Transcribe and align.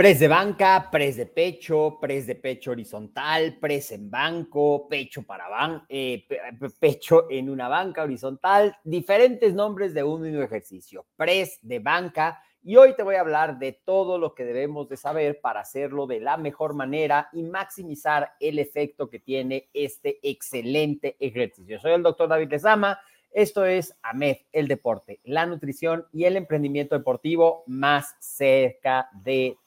Press 0.00 0.18
de 0.18 0.28
banca, 0.28 0.88
press 0.90 1.18
de 1.18 1.26
pecho, 1.26 1.98
press 2.00 2.26
de 2.26 2.34
pecho 2.34 2.70
horizontal, 2.70 3.58
press 3.60 3.92
en 3.92 4.10
banco, 4.10 4.88
pecho 4.88 5.24
para 5.24 5.46
ban 5.46 5.84
eh, 5.90 6.26
pecho 6.80 7.30
en 7.30 7.50
una 7.50 7.68
banca 7.68 8.04
horizontal, 8.04 8.74
diferentes 8.82 9.52
nombres 9.52 9.92
de 9.92 10.02
un 10.02 10.22
mismo 10.22 10.40
ejercicio, 10.40 11.04
press 11.16 11.58
de 11.60 11.80
banca. 11.80 12.42
Y 12.62 12.76
hoy 12.76 12.96
te 12.96 13.02
voy 13.02 13.16
a 13.16 13.20
hablar 13.20 13.58
de 13.58 13.72
todo 13.72 14.16
lo 14.16 14.34
que 14.34 14.46
debemos 14.46 14.88
de 14.88 14.96
saber 14.96 15.38
para 15.42 15.60
hacerlo 15.60 16.06
de 16.06 16.20
la 16.20 16.38
mejor 16.38 16.72
manera 16.72 17.28
y 17.34 17.42
maximizar 17.42 18.32
el 18.40 18.58
efecto 18.58 19.10
que 19.10 19.18
tiene 19.18 19.68
este 19.74 20.18
excelente 20.22 21.18
ejercicio. 21.20 21.78
Soy 21.78 21.92
el 21.92 22.02
doctor 22.02 22.26
David 22.26 22.52
Lezama. 22.52 22.98
Esto 23.32 23.66
es 23.66 23.94
AMED, 24.02 24.38
el 24.50 24.66
deporte, 24.66 25.20
la 25.24 25.44
nutrición 25.44 26.06
y 26.10 26.24
el 26.24 26.38
emprendimiento 26.38 26.96
deportivo 26.96 27.64
más 27.66 28.16
cerca 28.18 29.10
de 29.12 29.58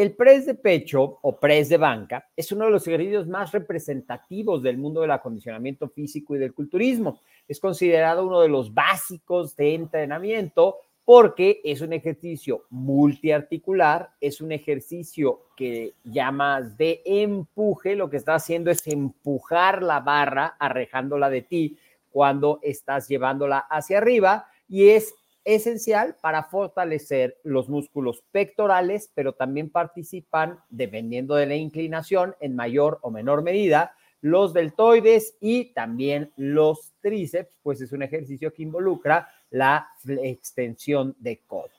el 0.00 0.16
press 0.16 0.46
de 0.46 0.54
pecho 0.54 1.18
o 1.20 1.38
press 1.38 1.68
de 1.68 1.76
banca 1.76 2.26
es 2.34 2.50
uno 2.52 2.64
de 2.64 2.70
los 2.70 2.86
ejercicios 2.86 3.26
más 3.26 3.52
representativos 3.52 4.62
del 4.62 4.78
mundo 4.78 5.02
del 5.02 5.10
acondicionamiento 5.10 5.90
físico 5.90 6.34
y 6.34 6.38
del 6.38 6.54
culturismo. 6.54 7.20
Es 7.46 7.60
considerado 7.60 8.26
uno 8.26 8.40
de 8.40 8.48
los 8.48 8.72
básicos 8.72 9.54
de 9.56 9.74
entrenamiento 9.74 10.78
porque 11.04 11.60
es 11.64 11.82
un 11.82 11.92
ejercicio 11.92 12.64
multiarticular, 12.70 14.10
es 14.20 14.40
un 14.40 14.52
ejercicio 14.52 15.48
que 15.54 15.94
llamas 16.04 16.78
de 16.78 17.02
empuje, 17.04 17.94
lo 17.94 18.08
que 18.08 18.16
está 18.16 18.36
haciendo 18.36 18.70
es 18.70 18.86
empujar 18.86 19.82
la 19.82 20.00
barra, 20.00 20.56
arrejándola 20.58 21.28
de 21.28 21.42
ti 21.42 21.78
cuando 22.10 22.58
estás 22.62 23.06
llevándola 23.06 23.58
hacia 23.58 23.98
arriba 23.98 24.46
y 24.66 24.90
es 24.90 25.14
esencial 25.54 26.16
para 26.20 26.44
fortalecer 26.44 27.38
los 27.42 27.68
músculos 27.68 28.22
pectorales, 28.30 29.10
pero 29.14 29.32
también 29.32 29.70
participan, 29.70 30.60
dependiendo 30.68 31.34
de 31.34 31.46
la 31.46 31.56
inclinación, 31.56 32.36
en 32.40 32.54
mayor 32.54 32.98
o 33.02 33.10
menor 33.10 33.42
medida, 33.42 33.94
los 34.20 34.52
deltoides 34.52 35.36
y 35.40 35.72
también 35.72 36.32
los 36.36 36.92
tríceps, 37.00 37.56
pues 37.62 37.80
es 37.80 37.92
un 37.92 38.02
ejercicio 38.02 38.52
que 38.52 38.62
involucra 38.62 39.28
la 39.50 39.88
extensión 40.04 41.16
de 41.18 41.40
codo. 41.46 41.70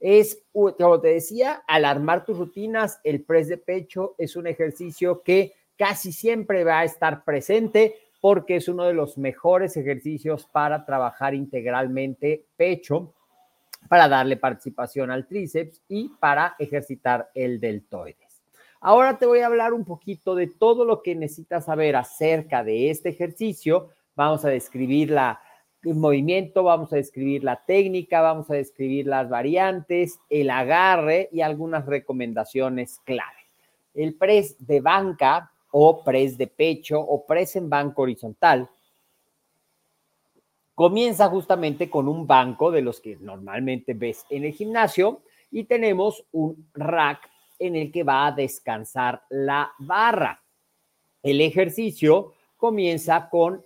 Es, 0.00 0.42
como 0.52 1.00
te 1.00 1.08
decía, 1.08 1.62
al 1.66 1.84
armar 1.84 2.24
tus 2.24 2.38
rutinas, 2.38 3.00
el 3.04 3.22
press 3.22 3.48
de 3.48 3.58
pecho 3.58 4.14
es 4.18 4.36
un 4.36 4.46
ejercicio 4.46 5.22
que 5.22 5.52
casi 5.76 6.12
siempre 6.12 6.64
va 6.64 6.80
a 6.80 6.84
estar 6.84 7.24
presente 7.24 7.94
porque 8.26 8.56
es 8.56 8.66
uno 8.66 8.82
de 8.82 8.92
los 8.92 9.18
mejores 9.18 9.76
ejercicios 9.76 10.48
para 10.50 10.84
trabajar 10.84 11.32
integralmente 11.32 12.44
pecho, 12.56 13.14
para 13.88 14.08
darle 14.08 14.36
participación 14.36 15.12
al 15.12 15.28
tríceps 15.28 15.80
y 15.86 16.08
para 16.18 16.56
ejercitar 16.58 17.30
el 17.36 17.60
deltoides. 17.60 18.42
Ahora 18.80 19.16
te 19.16 19.26
voy 19.26 19.38
a 19.38 19.46
hablar 19.46 19.72
un 19.72 19.84
poquito 19.84 20.34
de 20.34 20.48
todo 20.48 20.84
lo 20.84 21.02
que 21.02 21.14
necesitas 21.14 21.66
saber 21.66 21.94
acerca 21.94 22.64
de 22.64 22.90
este 22.90 23.10
ejercicio. 23.10 23.90
Vamos 24.16 24.44
a 24.44 24.48
describir 24.48 25.12
la, 25.12 25.40
el 25.84 25.94
movimiento, 25.94 26.64
vamos 26.64 26.92
a 26.92 26.96
describir 26.96 27.44
la 27.44 27.64
técnica, 27.64 28.22
vamos 28.22 28.50
a 28.50 28.54
describir 28.54 29.06
las 29.06 29.28
variantes, 29.28 30.18
el 30.30 30.50
agarre 30.50 31.28
y 31.30 31.42
algunas 31.42 31.86
recomendaciones 31.86 32.98
clave. 33.04 33.46
El 33.94 34.16
press 34.16 34.56
de 34.58 34.80
banca 34.80 35.52
o 35.78 36.02
press 36.02 36.38
de 36.38 36.46
pecho 36.46 36.98
o 36.98 37.26
press 37.26 37.56
en 37.56 37.68
banco 37.68 38.00
horizontal. 38.00 38.66
Comienza 40.74 41.28
justamente 41.28 41.90
con 41.90 42.08
un 42.08 42.26
banco 42.26 42.70
de 42.70 42.80
los 42.80 42.98
que 42.98 43.16
normalmente 43.16 43.92
ves 43.92 44.24
en 44.30 44.44
el 44.44 44.54
gimnasio 44.54 45.20
y 45.50 45.64
tenemos 45.64 46.24
un 46.32 46.70
rack 46.72 47.30
en 47.58 47.76
el 47.76 47.92
que 47.92 48.04
va 48.04 48.26
a 48.26 48.32
descansar 48.32 49.22
la 49.28 49.70
barra. 49.78 50.42
El 51.22 51.42
ejercicio 51.42 52.32
comienza 52.56 53.28
con 53.28 53.62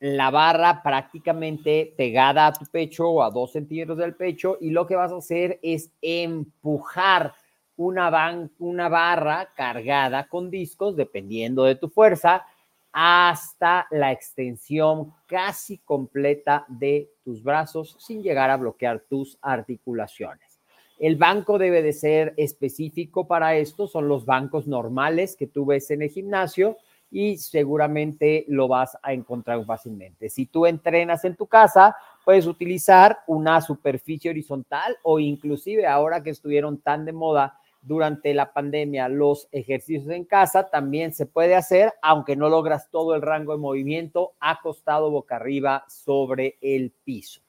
la 0.00 0.30
barra 0.30 0.82
prácticamente 0.82 1.94
pegada 1.96 2.48
a 2.48 2.52
tu 2.52 2.66
pecho 2.66 3.08
o 3.08 3.22
a 3.22 3.30
dos 3.30 3.52
centímetros 3.52 3.98
del 3.98 4.16
pecho 4.16 4.58
y 4.60 4.70
lo 4.70 4.88
que 4.88 4.96
vas 4.96 5.12
a 5.12 5.18
hacer 5.18 5.60
es 5.62 5.92
empujar 6.02 7.32
una, 7.76 8.48
una 8.58 8.88
barra 8.88 9.50
cargada 9.54 10.28
con 10.28 10.50
discos, 10.50 10.96
dependiendo 10.96 11.64
de 11.64 11.76
tu 11.76 11.88
fuerza, 11.88 12.44
hasta 12.92 13.88
la 13.90 14.12
extensión 14.12 15.12
casi 15.26 15.78
completa 15.78 16.64
de 16.68 17.10
tus 17.24 17.42
brazos 17.42 17.96
sin 17.98 18.22
llegar 18.22 18.50
a 18.50 18.56
bloquear 18.56 19.00
tus 19.08 19.36
articulaciones. 19.42 20.60
El 20.98 21.16
banco 21.16 21.58
debe 21.58 21.82
de 21.82 21.92
ser 21.92 22.34
específico 22.36 23.26
para 23.26 23.56
esto, 23.56 23.88
son 23.88 24.06
los 24.06 24.24
bancos 24.24 24.68
normales 24.68 25.34
que 25.34 25.48
tú 25.48 25.66
ves 25.66 25.90
en 25.90 26.02
el 26.02 26.10
gimnasio 26.10 26.76
y 27.10 27.36
seguramente 27.36 28.44
lo 28.48 28.68
vas 28.68 28.96
a 29.02 29.12
encontrar 29.12 29.64
fácilmente. 29.64 30.28
Si 30.28 30.46
tú 30.46 30.66
entrenas 30.66 31.24
en 31.24 31.34
tu 31.34 31.46
casa, 31.46 31.96
puedes 32.24 32.46
utilizar 32.46 33.18
una 33.26 33.60
superficie 33.60 34.30
horizontal 34.30 34.96
o 35.02 35.18
inclusive 35.18 35.86
ahora 35.86 36.22
que 36.22 36.30
estuvieron 36.30 36.78
tan 36.78 37.04
de 37.04 37.12
moda 37.12 37.58
durante 37.84 38.32
la 38.32 38.52
pandemia 38.52 39.08
los 39.08 39.48
ejercicios 39.52 40.08
en 40.08 40.24
casa 40.24 40.70
también 40.70 41.12
se 41.12 41.26
puede 41.26 41.54
hacer, 41.54 41.92
aunque 42.02 42.34
no 42.34 42.48
logras 42.48 42.90
todo 42.90 43.14
el 43.14 43.22
rango 43.22 43.52
de 43.52 43.58
movimiento 43.58 44.32
acostado 44.40 45.10
boca 45.10 45.36
arriba 45.36 45.84
sobre 45.88 46.56
el 46.60 46.92
piso. 47.04 47.40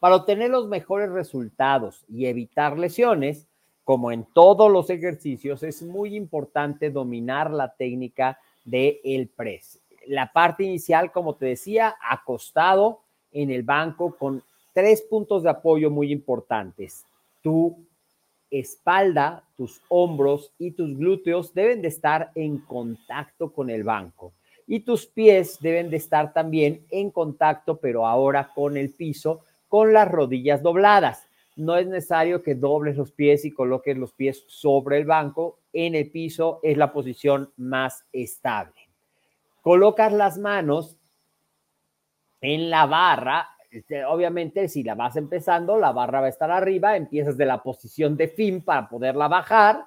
Para 0.00 0.16
obtener 0.16 0.50
los 0.50 0.66
mejores 0.66 1.10
resultados 1.10 2.04
y 2.08 2.26
evitar 2.26 2.78
lesiones, 2.78 3.46
como 3.84 4.10
en 4.10 4.26
todos 4.34 4.70
los 4.70 4.90
ejercicios, 4.90 5.62
es 5.62 5.82
muy 5.82 6.16
importante 6.16 6.90
dominar 6.90 7.50
la 7.50 7.74
técnica 7.74 8.38
del 8.64 8.98
el 9.04 9.28
press. 9.28 9.80
La 10.06 10.32
parte 10.32 10.64
inicial, 10.64 11.12
como 11.12 11.36
te 11.36 11.46
decía, 11.46 11.94
acostado 12.02 13.00
en 13.30 13.50
el 13.50 13.62
banco 13.62 14.16
con 14.16 14.42
tres 14.72 15.02
puntos 15.02 15.42
de 15.42 15.50
apoyo 15.50 15.90
muy 15.90 16.12
importantes. 16.12 17.06
Tu 17.40 17.76
espalda, 18.60 19.44
tus 19.56 19.82
hombros 19.88 20.52
y 20.58 20.72
tus 20.72 20.96
glúteos 20.96 21.54
deben 21.54 21.82
de 21.82 21.88
estar 21.88 22.30
en 22.34 22.58
contacto 22.58 23.52
con 23.52 23.70
el 23.70 23.84
banco 23.84 24.32
y 24.66 24.80
tus 24.80 25.06
pies 25.06 25.58
deben 25.60 25.90
de 25.90 25.96
estar 25.96 26.32
también 26.32 26.86
en 26.90 27.10
contacto, 27.10 27.78
pero 27.78 28.06
ahora 28.06 28.50
con 28.54 28.76
el 28.76 28.90
piso, 28.90 29.44
con 29.68 29.92
las 29.92 30.10
rodillas 30.10 30.62
dobladas. 30.62 31.26
No 31.56 31.76
es 31.76 31.86
necesario 31.86 32.42
que 32.42 32.54
dobles 32.54 32.96
los 32.96 33.12
pies 33.12 33.44
y 33.44 33.52
coloques 33.52 33.96
los 33.96 34.12
pies 34.12 34.44
sobre 34.48 34.98
el 34.98 35.04
banco, 35.04 35.60
en 35.72 35.94
el 35.94 36.10
piso 36.10 36.60
es 36.62 36.76
la 36.76 36.92
posición 36.92 37.52
más 37.56 38.04
estable. 38.12 38.74
Colocas 39.62 40.12
las 40.12 40.38
manos 40.38 40.96
en 42.40 42.70
la 42.70 42.86
barra. 42.86 43.48
Este, 43.74 44.04
obviamente, 44.04 44.68
si 44.68 44.84
la 44.84 44.94
vas 44.94 45.16
empezando, 45.16 45.76
la 45.76 45.90
barra 45.90 46.20
va 46.20 46.26
a 46.26 46.30
estar 46.30 46.48
arriba. 46.48 46.96
Empiezas 46.96 47.36
de 47.36 47.44
la 47.44 47.60
posición 47.60 48.16
de 48.16 48.28
fin 48.28 48.62
para 48.62 48.88
poderla 48.88 49.26
bajar. 49.26 49.84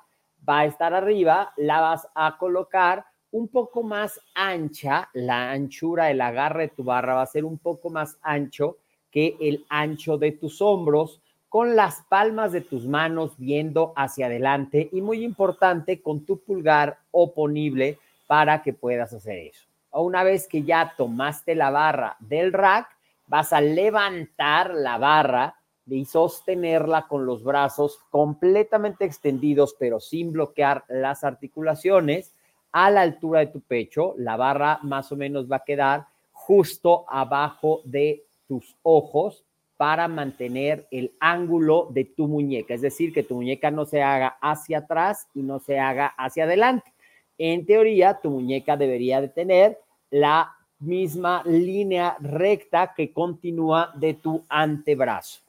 Va 0.48 0.60
a 0.60 0.66
estar 0.66 0.94
arriba. 0.94 1.54
La 1.56 1.80
vas 1.80 2.06
a 2.14 2.38
colocar 2.38 3.06
un 3.32 3.48
poco 3.48 3.84
más 3.84 4.20
ancha. 4.36 5.10
La 5.14 5.52
anchura, 5.52 6.12
el 6.12 6.20
agarre 6.20 6.64
de 6.64 6.76
tu 6.76 6.84
barra 6.84 7.14
va 7.14 7.22
a 7.22 7.28
ser 7.28 7.46
un 7.46 7.60
poco 7.60 7.90
más 7.90 8.18
ancho 8.22 8.76
que 9.10 9.38
el 9.40 9.66
ancho 9.70 10.18
de 10.18 10.34
tus 10.34 10.62
hombros 10.62 11.22
con 11.48 11.78
las 11.78 12.04
palmas 12.10 12.52
de 12.52 12.60
tus 12.60 12.86
manos 12.88 13.38
viendo 13.38 13.94
hacia 13.96 14.26
adelante 14.26 14.90
y 14.92 15.02
muy 15.02 15.24
importante 15.24 16.02
con 16.02 16.26
tu 16.26 16.42
pulgar 16.42 16.98
oponible 17.12 18.00
para 18.28 18.62
que 18.62 18.74
puedas 18.74 19.14
hacer 19.14 19.38
eso. 19.38 19.66
Una 19.92 20.24
vez 20.24 20.46
que 20.46 20.64
ya 20.64 20.94
tomaste 20.98 21.56
la 21.56 21.70
barra 21.70 22.18
del 22.20 22.52
rack, 22.52 22.97
vas 23.28 23.54
a 23.54 23.62
levantar 23.62 24.74
la 24.74 24.98
barra 24.98 25.56
y 25.90 26.06
sostenerla 26.06 27.08
con 27.08 27.26
los 27.26 27.44
brazos 27.44 28.00
completamente 28.10 29.06
extendidos, 29.06 29.76
pero 29.80 30.00
sin 30.00 30.32
bloquear 30.32 30.84
las 30.90 31.24
articulaciones 31.24 32.34
a 32.72 32.92
la 32.92 33.02
altura 33.02 33.40
de 33.40 33.48
tu 33.48 33.62
pecho. 33.62 34.14
La 34.18 34.36
barra 34.36 34.80
más 34.84 35.12
o 35.12 35.16
menos 35.16 35.50
va 35.50 35.58
a 35.58 35.64
quedar 35.64 36.08
justo 36.32 37.06
abajo 37.08 37.82
de 37.86 38.24
tus 38.48 38.76
ojos 38.84 39.44
para 39.78 40.08
mantener 40.08 40.88
el 40.92 41.14
ángulo 41.20 41.88
de 41.92 42.06
tu 42.06 42.28
muñeca, 42.28 42.74
es 42.74 42.82
decir, 42.82 43.14
que 43.14 43.24
tu 43.24 43.36
muñeca 43.36 43.70
no 43.70 43.86
se 43.86 44.02
haga 44.02 44.38
hacia 44.42 44.80
atrás 44.80 45.28
y 45.36 45.42
no 45.42 45.60
se 45.60 45.80
haga 45.80 46.08
hacia 46.18 46.46
adelante. 46.46 46.92
En 47.38 47.66
teoría, 47.66 48.20
tu 48.20 48.32
muñeca 48.32 48.76
debería 48.76 49.22
de 49.22 49.30
tener 49.30 49.80
la 50.10 50.57
misma 50.80 51.44
línea 51.46 52.18
recta 52.20 52.94
que 52.96 53.12
continúa 53.12 53.92
de 53.96 54.14
tu 54.16 54.46
antebrazo. 54.50 55.42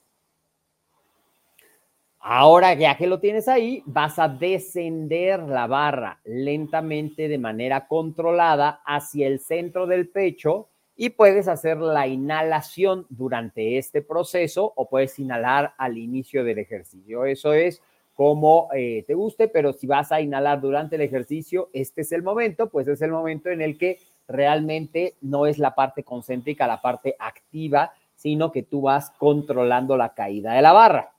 Ahora 2.20 2.74
ya 2.74 2.96
que 2.96 3.06
lo 3.06 3.20
tienes 3.20 3.48
ahí, 3.48 3.82
vas 3.86 4.18
a 4.18 4.28
descender 4.28 5.40
la 5.40 5.66
barra 5.66 6.20
lentamente 6.24 7.28
de 7.28 7.38
manera 7.38 7.86
controlada 7.86 8.82
hacia 8.84 9.26
el 9.26 9.38
centro 9.38 9.86
del 9.86 10.08
pecho 10.08 10.68
y 10.96 11.10
puedes 11.10 11.46
hacer 11.46 11.78
la 11.78 12.08
inhalación 12.08 13.06
durante 13.08 13.78
este 13.78 14.02
proceso 14.02 14.72
o 14.74 14.88
puedes 14.88 15.16
inhalar 15.20 15.74
al 15.78 15.96
inicio 15.96 16.42
del 16.42 16.58
ejercicio. 16.58 17.24
Eso 17.24 17.52
es 17.52 17.80
como 18.14 18.68
eh, 18.74 19.04
te 19.06 19.14
guste, 19.14 19.46
pero 19.46 19.72
si 19.72 19.86
vas 19.86 20.10
a 20.10 20.20
inhalar 20.20 20.60
durante 20.60 20.96
el 20.96 21.02
ejercicio, 21.02 21.70
este 21.72 22.00
es 22.00 22.10
el 22.10 22.24
momento, 22.24 22.68
pues 22.68 22.88
es 22.88 23.00
el 23.00 23.12
momento 23.12 23.48
en 23.48 23.62
el 23.62 23.78
que 23.78 24.00
realmente 24.28 25.16
no 25.22 25.46
es 25.46 25.58
la 25.58 25.74
parte 25.74 26.04
concéntrica, 26.04 26.66
la 26.66 26.80
parte 26.80 27.16
activa, 27.18 27.92
sino 28.14 28.52
que 28.52 28.62
tú 28.62 28.82
vas 28.82 29.10
controlando 29.18 29.96
la 29.96 30.14
caída 30.14 30.52
de 30.52 30.62
la 30.62 30.72
barra. 30.72 31.12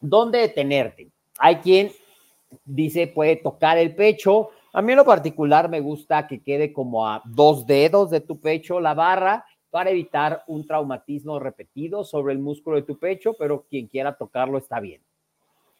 ¿Dónde 0.00 0.38
detenerte? 0.38 1.08
Hay 1.38 1.56
quien 1.56 1.90
dice 2.64 3.06
puede 3.08 3.36
tocar 3.36 3.78
el 3.78 3.94
pecho, 3.94 4.50
a 4.72 4.82
mí 4.82 4.92
en 4.92 4.98
lo 4.98 5.04
particular 5.04 5.68
me 5.68 5.80
gusta 5.80 6.26
que 6.26 6.42
quede 6.42 6.72
como 6.72 7.06
a 7.06 7.22
dos 7.24 7.66
dedos 7.66 8.10
de 8.10 8.20
tu 8.20 8.38
pecho 8.38 8.80
la 8.80 8.94
barra 8.94 9.44
para 9.70 9.90
evitar 9.90 10.44
un 10.46 10.66
traumatismo 10.66 11.38
repetido 11.38 12.04
sobre 12.04 12.32
el 12.32 12.38
músculo 12.38 12.76
de 12.76 12.82
tu 12.82 12.98
pecho, 12.98 13.34
pero 13.38 13.64
quien 13.68 13.86
quiera 13.86 14.16
tocarlo 14.16 14.58
está 14.58 14.78
bien. 14.80 15.02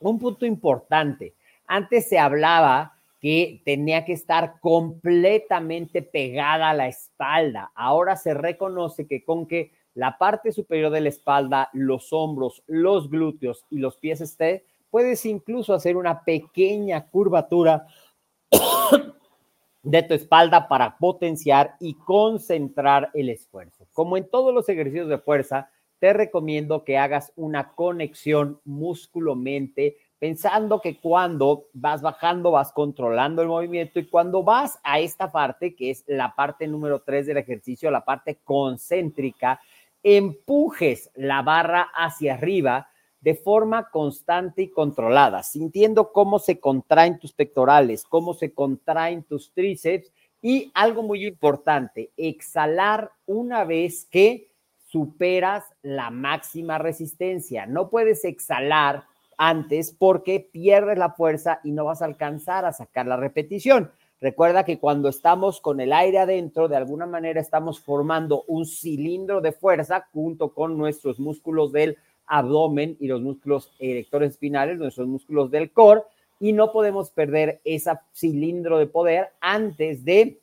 Un 0.01 0.19
punto 0.19 0.47
importante, 0.47 1.35
antes 1.67 2.09
se 2.09 2.19
hablaba 2.19 2.98
que 3.21 3.63
tenía 3.65 4.05
que 4.05 4.13
estar 4.13 4.61
completamente 4.61 6.03
pegada 6.03 6.71
a 6.71 6.75
la 6.75 6.89
espalda. 6.89 7.73
Ahora 7.75 8.17
se 8.17 8.35
reconoce 8.35 9.07
que 9.07 9.25
con 9.25 9.47
que 9.47 9.73
la 9.95 10.19
parte 10.19 10.53
superior 10.53 10.93
de 10.93 11.01
la 11.01 11.09
espalda, 11.09 11.71
los 11.73 12.13
hombros, 12.13 12.63
los 12.67 13.11
glúteos 13.11 13.65
y 13.71 13.79
los 13.79 13.97
pies 13.97 14.21
esté, 14.21 14.65
puedes 14.91 15.27
incluso 15.27 15.75
hacer 15.75 15.97
una 15.97 16.23
pequeña 16.25 17.09
curvatura 17.09 17.87
de 19.83 20.03
tu 20.05 20.15
espalda 20.15 20.69
para 20.69 20.97
potenciar 20.99 21.75
y 21.81 21.95
concentrar 21.95 23.11
el 23.15 23.31
esfuerzo. 23.31 23.89
Como 23.93 24.17
en 24.17 24.29
todos 24.29 24.55
los 24.55 24.69
ejercicios 24.69 25.09
de 25.09 25.19
fuerza, 25.19 25.71
te 25.99 26.13
recomiendo 26.13 26.85
que 26.85 26.97
hagas 26.97 27.33
una 27.35 27.75
conexión 27.75 28.61
músculo-mente, 28.65 29.97
pensando 30.19 30.81
que 30.81 30.99
cuando 30.99 31.67
vas 31.73 32.03
bajando 32.03 32.51
vas 32.51 32.73
controlando 32.73 33.43
el 33.43 33.49
movimiento 33.49 33.99
y 33.99 34.09
cuando 34.09 34.43
vas 34.43 34.79
a 34.83 34.99
esta 34.99 35.31
parte, 35.31 35.75
que 35.75 35.91
es 35.91 36.05
la 36.07 36.35
parte 36.35 36.67
número 36.67 37.03
3 37.03 37.27
del 37.27 37.37
ejercicio, 37.37 37.91
la 37.91 38.05
parte 38.05 38.41
concéntrica, 38.43 39.61
empujes 40.03 41.11
la 41.15 41.43
barra 41.43 41.89
hacia 41.95 42.35
arriba 42.35 42.89
de 43.21 43.35
forma 43.35 43.91
constante 43.91 44.63
y 44.63 44.71
controlada, 44.71 45.43
sintiendo 45.43 46.13
cómo 46.13 46.39
se 46.39 46.61
contraen 46.61 47.19
tus 47.19 47.33
pectorales, 47.33 48.05
cómo 48.05 48.35
se 48.35 48.53
contraen 48.55 49.25
tus 49.25 49.53
tríceps 49.53 50.13
y 50.41 50.71
algo 50.75 51.03
muy 51.03 51.27
importante, 51.27 52.13
exhalar 52.17 53.11
una 53.27 53.65
vez 53.65 54.07
que 54.09 54.53
superas 54.87 55.65
la 55.83 56.11
máxima 56.11 56.79
resistencia. 56.79 57.67
No 57.67 57.91
puedes 57.91 58.25
exhalar 58.25 59.05
antes 59.39 59.93
porque 59.97 60.41
pierdes 60.53 60.99
la 60.99 61.13
fuerza 61.13 61.61
y 61.65 61.71
no 61.71 61.85
vas 61.85 62.03
a 62.03 62.07
alcanzar 62.07 62.65
a 62.65 62.73
sacar 62.73 63.07
la 63.07 63.17
repetición. 63.17 63.91
Recuerda 64.21 64.65
que 64.65 64.81
cuando 64.81 65.09
estamos 65.09 65.61
con 65.61 65.81
el 65.81 65.93
aire 65.93 66.19
adentro, 66.19 66.67
de 66.67 66.77
alguna 66.77 67.07
manera 67.07 67.41
estamos 67.41 67.81
formando 67.81 68.43
un 68.49 68.67
cilindro 68.67 69.41
de 69.41 69.53
fuerza 69.53 70.09
junto 70.13 70.53
con 70.53 70.77
nuestros 70.77 71.21
músculos 71.21 71.71
del 71.71 71.97
abdomen 72.27 72.97
y 72.99 73.07
los 73.07 73.23
músculos 73.23 73.73
erectores 73.79 74.33
espinales, 74.33 74.79
nuestros 74.79 75.07
músculos 75.07 75.53
del 75.53 75.71
core, 75.71 76.03
y 76.41 76.53
no 76.53 76.73
podemos 76.73 77.11
perder 77.11 77.61
ese 77.65 77.93
cilindro 78.13 78.79
de 78.79 78.87
poder 78.87 79.31
antes 79.41 80.05
de 80.05 80.41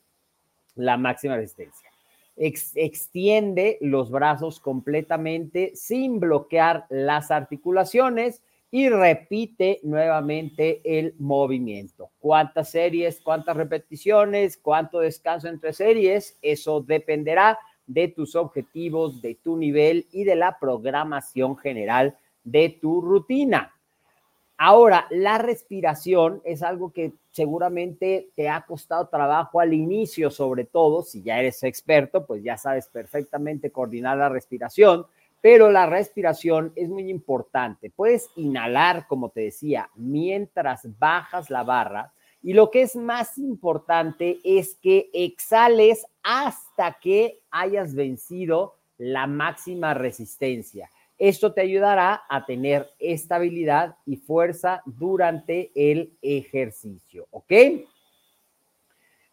la 0.76 0.98
máxima 0.98 1.36
resistencia. 1.36 1.90
extiende 2.38 3.78
los 3.80 4.10
brazos 4.10 4.60
completamente 4.60 5.72
sin 5.76 6.20
bloquear 6.20 6.86
las 6.90 7.32
articulaciones 7.32 8.42
y 8.76 8.90
repite 8.90 9.80
nuevamente 9.84 10.82
el 10.84 11.16
movimiento. 11.18 12.10
¿Cuántas 12.20 12.72
series, 12.72 13.22
cuántas 13.22 13.56
repeticiones, 13.56 14.58
cuánto 14.58 15.00
descanso 15.00 15.48
entre 15.48 15.72
series? 15.72 16.38
Eso 16.42 16.82
dependerá 16.82 17.58
de 17.88 18.10
tus 18.10 18.36
objetivos, 18.36 19.22
de 19.22 19.36
tu 19.36 19.56
nivel 19.56 20.08
y 20.12 20.26
de 20.26 20.36
la 20.36 20.60
programación 20.60 21.56
general 21.56 22.18
de 22.44 22.78
tu 22.82 23.00
rutina. 23.00 23.74
Ahora, 24.58 25.08
la 25.10 25.38
respiración 25.38 26.42
es 26.44 26.62
algo 26.62 26.92
que 26.92 27.14
seguramente 27.32 28.28
te 28.36 28.50
ha 28.50 28.66
costado 28.66 29.08
trabajo 29.08 29.62
al 29.62 29.74
inicio, 29.74 30.30
sobre 30.30 30.66
todo 30.66 31.02
si 31.02 31.24
ya 31.24 31.40
eres 31.40 31.64
experto, 31.64 32.26
pues 32.26 32.44
ya 32.44 32.58
sabes 32.58 32.90
perfectamente 32.90 33.72
coordinar 33.72 34.18
la 34.18 34.28
respiración, 34.28 35.06
pero 35.46 35.70
la 35.70 35.86
respiración 35.86 36.74
es 36.76 36.90
muy 36.90 37.08
importante. 37.08 37.92
Puedes 37.92 38.32
inhalar, 38.36 39.06
como 39.06 39.30
te 39.30 39.42
decía, 39.42 39.92
mientras 39.94 40.88
bajas 40.98 41.52
la 41.52 41.62
barra 41.62 42.12
y 42.42 42.54
lo 42.54 42.72
que 42.72 42.82
es 42.82 42.96
más 42.96 43.38
importante 43.38 44.40
es 44.44 44.74
que 44.82 45.08
exhales 45.14 46.04
hasta 46.24 46.98
que 47.00 47.44
hayas 47.52 47.94
vencido 47.94 48.74
la 48.98 49.28
máxima 49.28 49.94
resistencia. 49.94 50.90
Esto 51.20 51.54
te 51.54 51.62
ayudará 51.62 52.24
a 52.28 52.44
tener 52.48 52.90
estabilidad 52.98 53.98
y 54.08 54.18
fuerza 54.18 54.82
durante 54.88 55.70
el 55.76 56.18
ejercicio, 56.24 57.28
¿ok? 57.30 57.54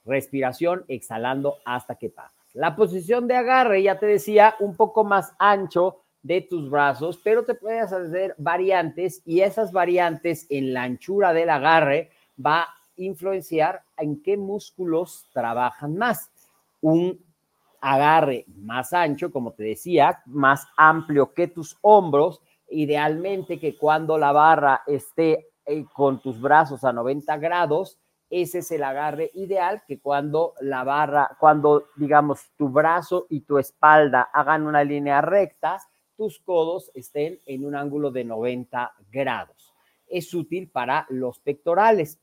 Respiración 0.05 0.85
exhalando 0.89 1.57
hasta 1.65 1.95
que 1.95 2.11
bajas. 2.11 2.42
La 2.55 2.77
posición 2.77 3.27
de 3.27 3.37
agarre, 3.37 3.83
ya 3.83 3.99
te 3.99 4.07
decía, 4.07 4.55
un 4.61 4.77
poco 4.77 5.05
más 5.05 5.35
ancho 5.39 6.03
de 6.23 6.43
tus 6.43 6.71
brazos, 6.71 7.21
pero 7.23 7.45
te 7.45 7.55
puedes 7.55 7.93
hacer 7.93 8.35
variantes 8.39 9.23
y 9.25 9.41
esas 9.41 9.73
variantes 9.73 10.47
en 10.51 10.73
la 10.73 10.85
anchura 10.85 11.33
del 11.33 11.51
agarre 11.51 12.11
va 12.45 12.69
influenciar 12.97 13.83
en 13.97 14.23
qué 14.23 14.37
músculos 14.37 15.27
trabajan 15.33 15.97
más. 15.97 16.31
Un 16.81 17.19
agarre 17.81 18.45
más 18.57 18.93
ancho, 18.93 19.33
como 19.33 19.53
te 19.53 19.65
decía, 19.65 20.23
más 20.27 20.67
amplio 20.77 21.33
que 21.33 21.49
tus 21.49 21.77
hombros, 21.83 22.41
idealmente 22.71 23.59
que 23.59 23.77
cuando 23.77 24.19
la 24.19 24.33
barra 24.33 24.83
esté 24.87 25.49
eh, 25.67 25.85
con 25.93 26.21
tus 26.21 26.41
brazos 26.41 26.85
a 26.85 26.93
90 26.93 27.37
grados, 27.39 27.99
ese 28.35 28.61
es 28.61 28.73
el 28.73 28.83
agarre 28.83 29.31
ideal 29.35 29.83
que 29.87 30.01
cuando 30.01 30.55
la 30.63 30.85
barra, 30.85 31.37
cuando 31.39 31.89
digamos 31.97 32.41
tu 32.57 32.71
brazo 32.71 33.27
y 33.29 33.41
tu 33.41 33.59
espalda 33.59 34.31
hagan 34.33 34.67
una 34.67 34.83
línea 34.83 35.21
recta, 35.21 35.79
tus 36.17 36.39
codos 36.39 36.91
estén 36.95 37.39
en 37.45 37.67
un 37.67 37.77
ángulo 37.77 38.11
de 38.11 38.25
90 38.25 38.91
grados. 39.13 39.75
es 40.09 40.33
útil 40.33 40.69
para 40.69 41.07
los 41.11 41.41
pectorales. 41.41 42.19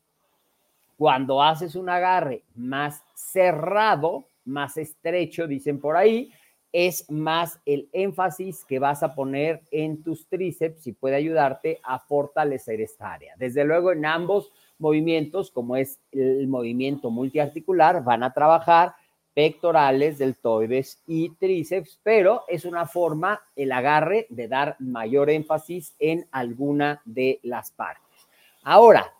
Cuando 0.96 1.44
haces 1.44 1.76
un 1.76 1.88
agarre 1.88 2.42
más 2.56 3.04
cerrado, 3.14 4.24
más 4.44 4.78
estrecho, 4.78 5.46
dicen 5.46 5.80
por 5.80 5.96
ahí, 5.96 6.32
es 6.72 7.08
más 7.08 7.60
el 7.64 7.88
énfasis 7.92 8.64
que 8.64 8.80
vas 8.80 9.04
a 9.04 9.14
poner 9.14 9.62
en 9.70 10.02
tus 10.02 10.26
tríceps 10.28 10.88
y 10.88 10.92
puede 10.92 11.14
ayudarte 11.14 11.80
a 11.84 12.00
fortalecer 12.00 12.80
esta 12.80 13.12
área. 13.12 13.34
Desde 13.36 13.64
luego, 13.64 13.92
en 13.92 14.06
ambos 14.06 14.50
movimientos, 14.80 15.50
como 15.50 15.76
es 15.76 16.00
el 16.12 16.48
movimiento 16.48 17.10
multiarticular, 17.10 18.02
van 18.02 18.22
a 18.22 18.32
trabajar 18.32 18.94
pectorales, 19.34 20.18
deltoides 20.18 21.02
y 21.06 21.30
tríceps, 21.30 22.00
pero 22.02 22.42
es 22.48 22.64
una 22.64 22.86
forma, 22.86 23.40
el 23.54 23.72
agarre, 23.72 24.26
de 24.28 24.48
dar 24.48 24.76
mayor 24.80 25.30
énfasis 25.30 25.94
en 25.98 26.26
alguna 26.32 27.00
de 27.04 27.38
las 27.42 27.70
partes. 27.70 28.28
Ahora, 28.62 29.12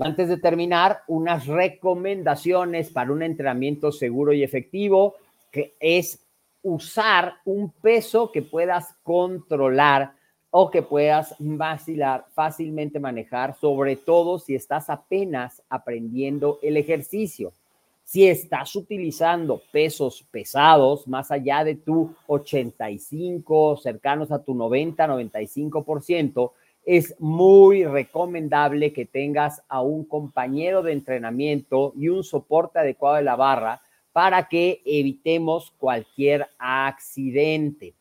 antes 0.00 0.28
de 0.28 0.38
terminar, 0.38 1.02
unas 1.08 1.46
recomendaciones 1.46 2.90
para 2.90 3.12
un 3.12 3.22
entrenamiento 3.22 3.92
seguro 3.92 4.32
y 4.32 4.42
efectivo, 4.42 5.16
que 5.50 5.74
es 5.80 6.24
usar 6.62 7.34
un 7.44 7.70
peso 7.70 8.30
que 8.32 8.42
puedas 8.42 8.94
controlar 9.02 10.12
o 10.50 10.70
que 10.70 10.82
puedas 10.82 11.34
vacilar, 11.38 12.26
fácilmente 12.32 12.98
manejar, 12.98 13.56
sobre 13.58 13.96
todo 13.96 14.38
si 14.38 14.54
estás 14.54 14.90
apenas 14.90 15.62
aprendiendo 15.68 16.58
el 16.62 16.76
ejercicio. 16.76 17.52
Si 18.04 18.26
estás 18.26 18.74
utilizando 18.74 19.62
pesos 19.70 20.24
pesados, 20.32 21.06
más 21.06 21.30
allá 21.30 21.62
de 21.62 21.76
tu 21.76 22.12
85, 22.26 23.76
cercanos 23.76 24.32
a 24.32 24.42
tu 24.42 24.52
90, 24.54 25.06
95%, 25.06 26.50
es 26.84 27.14
muy 27.20 27.84
recomendable 27.84 28.92
que 28.92 29.06
tengas 29.06 29.62
a 29.68 29.82
un 29.82 30.04
compañero 30.04 30.82
de 30.82 30.92
entrenamiento 30.92 31.92
y 31.96 32.08
un 32.08 32.24
soporte 32.24 32.80
adecuado 32.80 33.16
de 33.16 33.22
la 33.22 33.36
barra 33.36 33.80
para 34.12 34.48
que 34.48 34.82
evitemos 34.84 35.70
cualquier 35.78 36.48
accidente. 36.58 37.94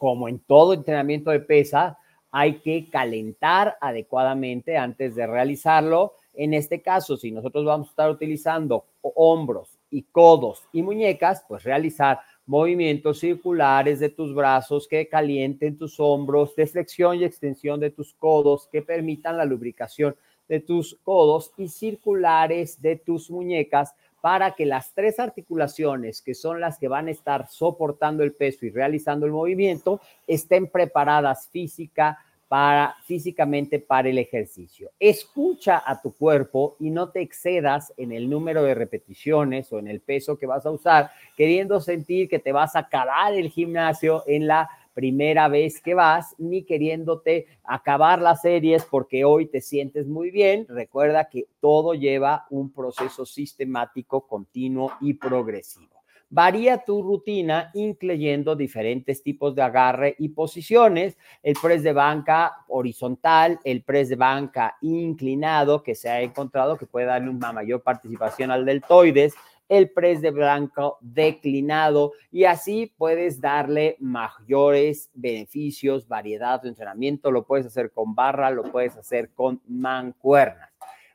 Como 0.00 0.28
en 0.28 0.38
todo 0.38 0.72
entrenamiento 0.72 1.30
de 1.30 1.40
pesa, 1.40 1.98
hay 2.30 2.60
que 2.60 2.88
calentar 2.88 3.76
adecuadamente 3.82 4.78
antes 4.78 5.14
de 5.14 5.26
realizarlo. 5.26 6.14
En 6.32 6.54
este 6.54 6.80
caso, 6.80 7.18
si 7.18 7.30
nosotros 7.30 7.66
vamos 7.66 7.88
a 7.88 7.90
estar 7.90 8.10
utilizando 8.10 8.86
hombros 9.02 9.78
y 9.90 10.04
codos 10.04 10.62
y 10.72 10.80
muñecas, 10.82 11.44
pues 11.46 11.64
realizar 11.64 12.20
movimientos 12.46 13.18
circulares 13.18 14.00
de 14.00 14.08
tus 14.08 14.34
brazos 14.34 14.88
que 14.88 15.06
calienten 15.06 15.76
tus 15.76 16.00
hombros, 16.00 16.56
de 16.56 16.66
flexión 16.66 17.18
y 17.18 17.24
extensión 17.24 17.78
de 17.78 17.90
tus 17.90 18.14
codos, 18.14 18.70
que 18.72 18.80
permitan 18.80 19.36
la 19.36 19.44
lubricación 19.44 20.16
de 20.48 20.60
tus 20.60 20.98
codos 21.02 21.52
y 21.58 21.68
circulares 21.68 22.80
de 22.80 22.96
tus 22.96 23.30
muñecas 23.30 23.94
para 24.20 24.52
que 24.52 24.66
las 24.66 24.92
tres 24.92 25.18
articulaciones, 25.18 26.22
que 26.22 26.34
son 26.34 26.60
las 26.60 26.78
que 26.78 26.88
van 26.88 27.08
a 27.08 27.10
estar 27.10 27.48
soportando 27.48 28.22
el 28.22 28.32
peso 28.32 28.66
y 28.66 28.70
realizando 28.70 29.26
el 29.26 29.32
movimiento, 29.32 30.00
estén 30.26 30.66
preparadas 30.66 31.48
física, 31.48 32.18
para 32.50 32.96
físicamente 33.04 33.78
para 33.78 34.08
el 34.08 34.18
ejercicio. 34.18 34.90
Escucha 34.98 35.84
a 35.86 36.02
tu 36.02 36.16
cuerpo 36.16 36.74
y 36.80 36.90
no 36.90 37.10
te 37.10 37.20
excedas 37.20 37.92
en 37.96 38.10
el 38.10 38.28
número 38.28 38.64
de 38.64 38.74
repeticiones 38.74 39.72
o 39.72 39.78
en 39.78 39.86
el 39.86 40.00
peso 40.00 40.36
que 40.36 40.46
vas 40.46 40.66
a 40.66 40.72
usar, 40.72 41.12
queriendo 41.36 41.80
sentir 41.80 42.28
que 42.28 42.40
te 42.40 42.50
vas 42.50 42.74
a 42.74 42.80
acabar 42.80 43.34
el 43.34 43.50
gimnasio 43.50 44.24
en 44.26 44.48
la 44.48 44.68
primera 44.94 45.48
vez 45.48 45.80
que 45.80 45.94
vas, 45.94 46.34
ni 46.38 46.64
queriéndote 46.64 47.46
acabar 47.64 48.20
las 48.20 48.42
series 48.42 48.84
porque 48.84 49.24
hoy 49.24 49.46
te 49.46 49.60
sientes 49.60 50.06
muy 50.06 50.30
bien. 50.30 50.66
Recuerda 50.68 51.28
que 51.28 51.46
todo 51.60 51.94
lleva 51.94 52.46
un 52.50 52.72
proceso 52.72 53.24
sistemático, 53.26 54.26
continuo 54.26 54.92
y 55.00 55.14
progresivo. 55.14 56.00
Varía 56.32 56.84
tu 56.84 57.02
rutina 57.02 57.72
incluyendo 57.74 58.54
diferentes 58.54 59.20
tipos 59.20 59.52
de 59.56 59.62
agarre 59.62 60.14
y 60.16 60.28
posiciones. 60.28 61.18
El 61.42 61.56
press 61.60 61.82
de 61.82 61.92
banca 61.92 62.64
horizontal, 62.68 63.58
el 63.64 63.82
press 63.82 64.10
de 64.10 64.14
banca 64.14 64.76
inclinado 64.80 65.82
que 65.82 65.96
se 65.96 66.08
ha 66.08 66.22
encontrado 66.22 66.78
que 66.78 66.86
puede 66.86 67.06
darle 67.06 67.30
una 67.30 67.52
mayor 67.52 67.82
participación 67.82 68.52
al 68.52 68.64
deltoides, 68.64 69.34
el 69.70 69.90
press 69.90 70.20
de 70.20 70.32
blanco 70.32 70.98
declinado 71.00 72.12
y 72.32 72.44
así 72.44 72.92
puedes 72.98 73.40
darle 73.40 73.96
mayores 74.00 75.10
beneficios, 75.14 76.08
variedad 76.08 76.60
de 76.60 76.70
entrenamiento. 76.70 77.30
Lo 77.30 77.46
puedes 77.46 77.66
hacer 77.66 77.92
con 77.92 78.14
barra, 78.14 78.50
lo 78.50 78.64
puedes 78.64 78.96
hacer 78.96 79.30
con 79.32 79.62
mancuerna. 79.68 80.72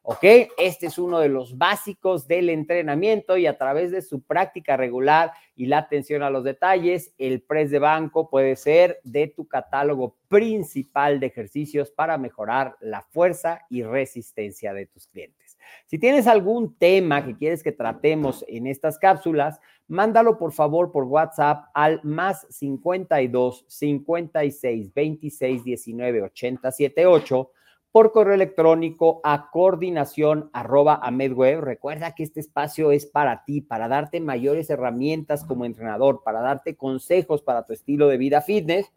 ¿Ok? 0.08 0.24
Este 0.58 0.86
es 0.86 0.98
uno 0.98 1.20
de 1.20 1.30
los 1.30 1.58
básicos 1.58 2.28
del 2.28 2.50
entrenamiento 2.50 3.38
y 3.38 3.48
a 3.48 3.58
través 3.58 3.92
de 3.92 4.02
su 4.02 4.22
práctica 4.22 4.78
regular 4.78 5.34
y 5.56 5.66
la 5.66 5.80
atención 5.80 6.24
a 6.24 6.30
los 6.30 6.44
detalles, 6.44 7.14
el 7.18 7.42
press 7.42 7.72
de 7.72 7.80
banco 7.80 8.30
puede 8.30 8.56
ser 8.56 9.00
de 9.04 9.28
tu 9.28 9.48
catálogo 9.48 10.16
principal 10.30 11.20
de 11.20 11.28
ejercicios 11.28 11.92
para 11.92 12.18
mejorar 12.18 12.78
la 12.80 13.02
fuerza 13.02 13.66
y 13.70 13.84
resistencia 13.84 14.74
de 14.74 14.86
tus 14.86 15.08
clientes. 15.08 15.45
Si 15.88 16.00
tienes 16.00 16.28
algún 16.28 16.76
tema 16.78 17.26
que 17.26 17.36
quieres 17.36 17.64
que 17.64 17.72
tratemos 17.72 18.44
en 18.48 18.68
estas 18.68 18.98
cápsulas, 18.98 19.60
mándalo 19.88 20.38
por 20.38 20.52
favor 20.52 20.92
por 20.92 21.06
WhatsApp 21.06 21.66
al 21.74 22.02
más 22.04 22.48
52 22.50 23.66
56 23.68 24.94
26 24.94 25.64
19 25.64 26.22
80 26.24 26.72
78 26.72 27.52
por 27.96 28.12
correo 28.12 28.34
electrónico 28.34 29.22
a 29.24 29.50
coordinación 29.52 30.50
arroba 30.52 31.00
medweb. 31.12 31.62
Recuerda 31.62 32.14
que 32.14 32.24
este 32.24 32.42
espacio 32.42 32.92
es 32.92 33.06
para 33.06 33.46
ti, 33.46 33.62
para 33.62 33.88
darte 33.88 34.20
mayores 34.20 34.70
herramientas 34.70 35.46
como 35.46 35.64
entrenador, 35.64 36.22
para 36.22 36.42
darte 36.42 36.76
consejos 36.76 37.42
para 37.42 37.64
tu 37.66 37.72
estilo 37.72 38.10
de 38.10 38.18
vida 38.18 38.42
fitness. 38.42 38.92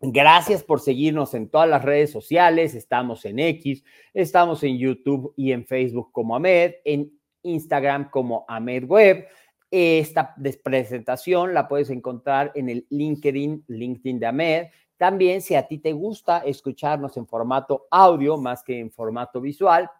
Gracias 0.00 0.62
por 0.62 0.80
seguirnos 0.80 1.34
en 1.34 1.48
todas 1.48 1.68
las 1.68 1.84
redes 1.84 2.12
sociales. 2.12 2.76
Estamos 2.76 3.24
en 3.24 3.40
X, 3.40 3.82
estamos 4.14 4.62
en 4.62 4.78
YouTube 4.78 5.34
y 5.36 5.50
en 5.50 5.66
Facebook 5.66 6.12
como 6.12 6.36
Amed, 6.36 6.74
en 6.84 7.18
Instagram 7.42 8.08
como 8.08 8.44
AmedWeb. 8.46 9.26
Esta 9.72 10.36
presentación 10.62 11.52
la 11.52 11.66
puedes 11.66 11.90
encontrar 11.90 12.52
en 12.54 12.68
el 12.68 12.86
LinkedIn, 12.90 13.64
LinkedIn 13.66 14.20
de 14.20 14.26
Amed. 14.26 14.66
También 14.96 15.42
si 15.42 15.56
a 15.56 15.66
ti 15.66 15.78
te 15.78 15.92
gusta 15.92 16.38
escucharnos 16.38 17.16
en 17.16 17.26
formato 17.26 17.88
audio 17.90 18.36
más 18.36 18.62
que 18.62 18.78
en 18.78 18.92
formato 18.92 19.40
visual, 19.40 19.90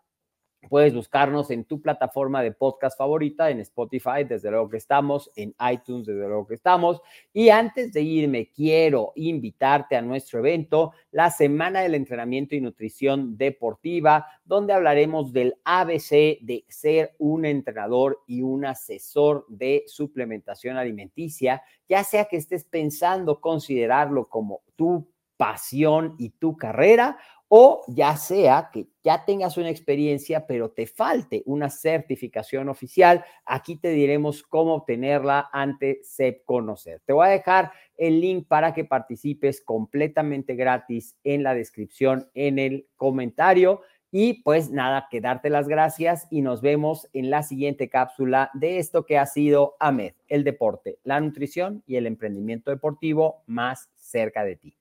Puedes 0.68 0.94
buscarnos 0.94 1.50
en 1.50 1.64
tu 1.64 1.80
plataforma 1.80 2.42
de 2.42 2.52
podcast 2.52 2.98
favorita, 2.98 3.50
en 3.50 3.60
Spotify, 3.60 4.25
desde 4.28 4.50
luego 4.50 4.68
que 4.68 4.76
estamos, 4.76 5.30
en 5.34 5.54
iTunes, 5.70 6.06
desde 6.06 6.26
luego 6.26 6.46
que 6.46 6.54
estamos. 6.54 7.00
Y 7.32 7.48
antes 7.48 7.92
de 7.92 8.02
irme, 8.02 8.50
quiero 8.54 9.12
invitarte 9.16 9.96
a 9.96 10.02
nuestro 10.02 10.40
evento, 10.40 10.92
la 11.10 11.30
Semana 11.30 11.80
del 11.80 11.94
Entrenamiento 11.94 12.54
y 12.54 12.60
Nutrición 12.60 13.37
Deportiva, 13.37 14.26
donde 14.44 14.72
hablaremos 14.72 15.32
del 15.32 15.54
ABC 15.64 16.40
de 16.42 16.64
ser 16.68 17.14
un 17.18 17.44
entrenador 17.44 18.22
y 18.26 18.42
un 18.42 18.64
asesor 18.64 19.46
de 19.48 19.84
suplementación 19.87 20.76
alimenticia, 20.76 21.62
ya 21.88 22.04
sea 22.04 22.26
que 22.26 22.37
estés 22.37 22.64
pensando 22.64 23.40
considerarlo 23.40 24.28
como 24.28 24.60
tu 24.76 25.08
pasión 25.38 26.16
y 26.18 26.30
tu 26.30 26.56
carrera 26.56 27.16
o 27.48 27.82
ya 27.88 28.16
sea 28.16 28.70
que 28.72 28.88
ya 29.02 29.24
tengas 29.24 29.56
una 29.56 29.70
experiencia, 29.70 30.46
pero 30.46 30.70
te 30.70 30.86
falte 30.86 31.42
una 31.46 31.70
certificación 31.70 32.68
oficial, 32.68 33.24
aquí 33.46 33.76
te 33.76 33.90
diremos 33.90 34.42
cómo 34.42 34.74
obtenerla 34.74 35.48
ante 35.52 36.00
SEP 36.02 36.44
Conocer. 36.44 37.00
Te 37.06 37.14
voy 37.14 37.26
a 37.26 37.30
dejar 37.30 37.72
el 37.96 38.20
link 38.20 38.46
para 38.46 38.74
que 38.74 38.84
participes 38.84 39.62
completamente 39.62 40.54
gratis 40.54 41.16
en 41.24 41.42
la 41.42 41.54
descripción, 41.54 42.28
en 42.34 42.58
el 42.58 42.86
comentario. 42.96 43.80
Y 44.10 44.42
pues 44.42 44.70
nada, 44.70 45.06
que 45.10 45.20
darte 45.20 45.50
las 45.50 45.68
gracias 45.68 46.26
y 46.30 46.40
nos 46.40 46.62
vemos 46.62 47.08
en 47.12 47.28
la 47.28 47.42
siguiente 47.42 47.90
cápsula 47.90 48.50
de 48.54 48.78
esto 48.78 49.04
que 49.04 49.18
ha 49.18 49.26
sido 49.26 49.76
AMED, 49.80 50.14
el 50.28 50.44
deporte, 50.44 50.98
la 51.04 51.20
nutrición 51.20 51.82
y 51.86 51.96
el 51.96 52.06
emprendimiento 52.06 52.70
deportivo 52.70 53.42
más 53.46 53.90
cerca 53.96 54.44
de 54.44 54.56
ti. 54.56 54.77